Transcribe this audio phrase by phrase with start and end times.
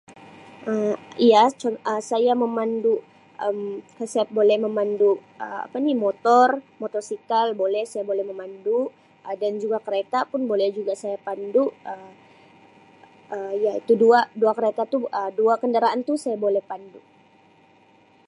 [0.71, 0.93] Um
[1.31, 1.41] Ya,
[2.09, 2.93] saya memandu,
[3.45, 3.59] Um
[4.11, 5.11] saya boleh memandu
[5.45, 6.49] Um apa ni motor,
[6.81, 8.77] motorsikal boleh, saya boleh memandu,
[9.27, 12.09] Um dan juga kereta pun boleh juga saya pandu Um
[13.63, 17.01] ya itu dua, dua kereta tu Um dua kenderaan tu saya boleh pandu.